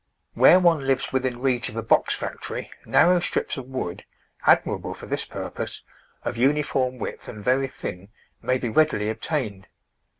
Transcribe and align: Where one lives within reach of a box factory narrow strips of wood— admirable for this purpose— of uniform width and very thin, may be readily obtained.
Where 0.33 0.59
one 0.59 0.87
lives 0.87 1.13
within 1.13 1.41
reach 1.41 1.69
of 1.69 1.75
a 1.75 1.83
box 1.83 2.15
factory 2.15 2.71
narrow 2.87 3.19
strips 3.19 3.55
of 3.55 3.67
wood— 3.67 4.03
admirable 4.47 4.95
for 4.95 5.05
this 5.05 5.25
purpose— 5.25 5.83
of 6.25 6.37
uniform 6.37 6.97
width 6.97 7.27
and 7.27 7.43
very 7.43 7.67
thin, 7.67 8.09
may 8.41 8.57
be 8.57 8.67
readily 8.69 9.11
obtained. 9.11 9.67